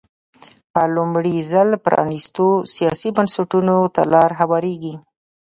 [0.73, 4.93] په لومړي ځل پرانېستو سیاسي بنسټونو ته لار هوارېږي.